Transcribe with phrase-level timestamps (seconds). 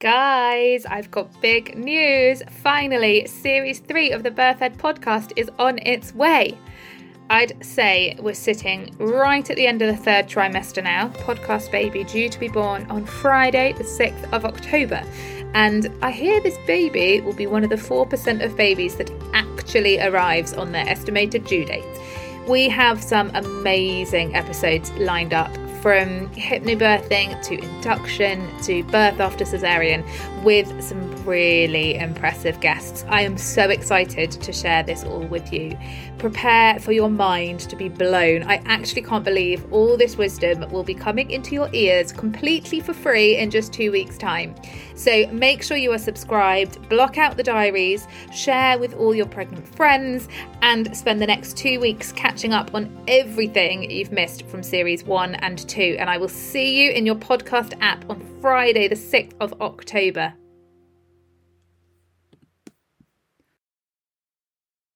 [0.00, 2.40] Guys, I've got big news.
[2.62, 6.56] Finally, series three of the Birth Ed podcast is on its way.
[7.30, 11.08] I'd say we're sitting right at the end of the third trimester now.
[11.08, 15.02] Podcast baby due to be born on Friday, the 6th of October.
[15.54, 19.98] And I hear this baby will be one of the 4% of babies that actually
[19.98, 21.84] arrives on their estimated due date.
[22.46, 25.50] We have some amazing episodes lined up
[25.82, 30.04] from hypnobirthing to induction to birth after cesarean
[30.44, 33.04] with some really impressive guests.
[33.08, 35.76] I am so excited to share this all with you.
[36.18, 38.42] Prepare for your mind to be blown.
[38.42, 42.92] I actually can't believe all this wisdom will be coming into your ears completely for
[42.92, 44.54] free in just two weeks' time.
[44.94, 49.68] So make sure you are subscribed, block out the diaries, share with all your pregnant
[49.68, 50.28] friends,
[50.62, 55.36] and spend the next two weeks catching up on everything you've missed from series one
[55.36, 59.54] and And I will see you in your podcast app on Friday, the 6th of
[59.60, 60.34] October.